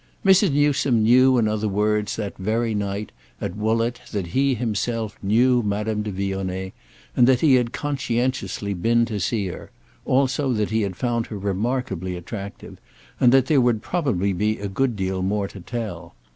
Mrs. 0.25 0.51
Newsome 0.51 1.03
knew 1.03 1.37
in 1.37 1.47
other 1.47 1.67
words 1.67 2.15
that 2.15 2.35
very 2.39 2.73
night 2.73 3.11
at 3.39 3.55
Woollett 3.55 4.01
that 4.11 4.25
he 4.27 4.55
himself 4.55 5.15
knew 5.21 5.61
Madame 5.61 6.01
de 6.01 6.09
Vionnet 6.11 6.73
and 7.15 7.27
that 7.27 7.41
he 7.41 7.53
had 7.53 7.71
conscientiously 7.71 8.73
been 8.73 9.05
to 9.05 9.19
see 9.19 9.45
her; 9.49 9.69
also 10.03 10.53
that 10.53 10.71
he 10.71 10.81
had 10.81 10.95
found 10.95 11.27
her 11.27 11.37
remarkably 11.37 12.15
attractive 12.15 12.79
and 13.19 13.31
that 13.31 13.45
there 13.45 13.61
would 13.61 13.83
probably 13.83 14.33
be 14.33 14.57
a 14.57 14.67
good 14.67 14.95
deal 14.95 15.21
more 15.21 15.47
to 15.47 15.59
tell. 15.59 16.15